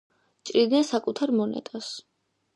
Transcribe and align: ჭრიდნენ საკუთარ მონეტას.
ჭრიდნენ 0.49 0.87
საკუთარ 0.93 1.35
მონეტას. 1.43 1.93